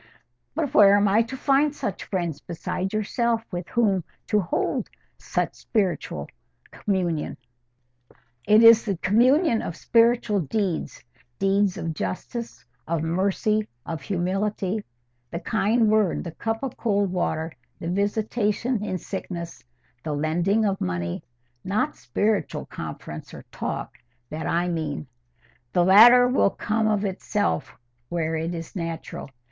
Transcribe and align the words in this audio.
"But 0.55 0.73
where 0.73 0.95
am 0.95 1.07
I 1.07 1.21
to 1.21 1.37
find 1.37 1.75
such 1.75 2.05
friends 2.05 2.41
besides 2.41 2.91
yourself 2.91 3.45
with 3.51 3.67
whom 3.69 4.03
to 4.29 4.39
hold 4.39 4.89
spiritual 5.19 6.27
communion?" 6.71 7.37
"It 8.47 8.63
is 8.63 8.83
the 8.83 8.97
communion 8.97 9.61
of 9.61 9.75
spiritual 9.77 10.39
deeds, 10.39 11.03
deeds 11.37 11.77
of 11.77 11.93
justice, 11.93 12.65
of 12.87 13.03
mercy, 13.03 13.67
of 13.85 14.01
humility—the 14.01 15.39
kind 15.41 15.87
word, 15.87 16.23
the 16.23 16.31
cup 16.31 16.63
of 16.63 16.77
cold 16.77 17.11
water, 17.11 17.51
the 17.79 17.87
visitation 17.91 18.83
in 18.83 18.97
sickness, 18.97 19.63
the 20.03 20.13
lending 20.13 20.65
of 20.65 20.81
money—not 20.81 21.95
spiritual 21.95 22.65
conference 22.65 23.35
or 23.35 23.43
talk, 23.51 23.99
that 24.31 24.47
I 24.47 24.67
mean: 24.67 25.05
the 25.73 25.85
latter 25.85 26.27
will 26.27 26.49
come 26.49 26.87
of 26.87 27.05
itself 27.05 27.75
where 28.09 28.35
it 28.35 28.55
is 28.55 28.75
natural. 28.75 29.29